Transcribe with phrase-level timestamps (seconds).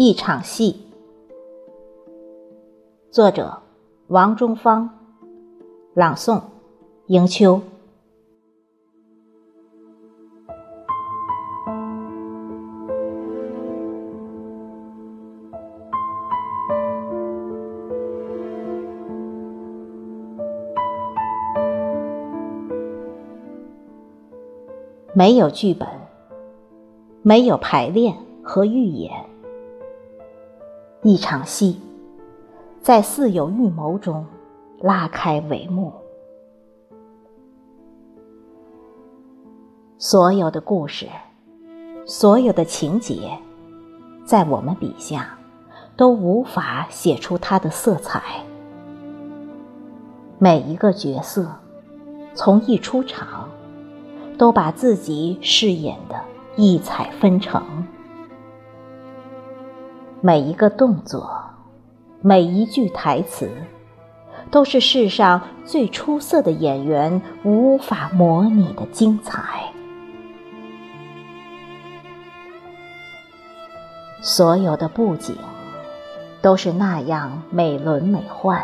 [0.00, 0.76] 一场戏，
[3.10, 3.58] 作者
[4.06, 4.88] 王中芳，
[5.92, 6.40] 朗诵
[7.08, 7.60] 迎秋。
[25.12, 25.88] 没有剧本，
[27.22, 29.12] 没有排练和预演。
[31.10, 31.80] 一场戏，
[32.82, 34.26] 在似有预谋中
[34.78, 35.90] 拉开帷幕。
[39.96, 41.08] 所有的故事，
[42.04, 43.38] 所有的情节，
[44.26, 45.38] 在我们笔下
[45.96, 48.22] 都无法写出它的色彩。
[50.38, 51.50] 每一个角色，
[52.34, 53.48] 从一出场，
[54.36, 56.16] 都把自己饰演的
[56.58, 57.87] 异彩纷呈。
[60.20, 61.30] 每一个动作，
[62.22, 63.48] 每一句台词，
[64.50, 69.72] 都是世上最出色的演员无法模拟的精彩。
[74.20, 75.36] 所有的布景
[76.42, 78.60] 都是那样美轮美奂，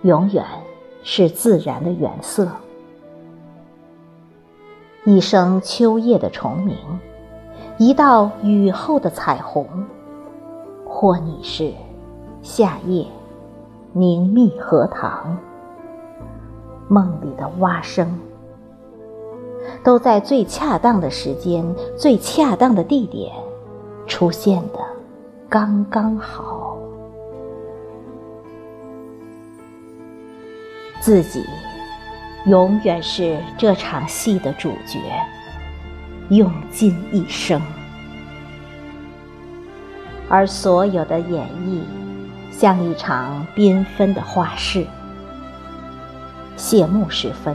[0.00, 0.42] 永远
[1.02, 2.48] 是自然的原色。
[5.04, 6.78] 一声秋夜的虫鸣，
[7.76, 9.68] 一道雨后的彩虹。
[10.96, 11.72] 或你是
[12.40, 13.04] 夏夜
[13.92, 15.36] 凝密荷塘，
[16.86, 18.16] 梦里的蛙声，
[19.82, 21.66] 都在最恰当的时间、
[21.98, 23.34] 最恰当的地点
[24.06, 24.78] 出现的
[25.48, 26.78] 刚刚好。
[31.00, 31.44] 自己
[32.46, 35.00] 永远是这场戏的主角，
[36.28, 37.60] 用尽一生。
[40.28, 41.80] 而所有的演绎，
[42.50, 44.86] 像一场缤纷的画室。
[46.56, 47.54] 谢幕时分，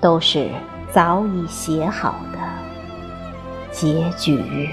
[0.00, 0.48] 都是
[0.92, 2.38] 早已写好的
[3.70, 4.70] 结局。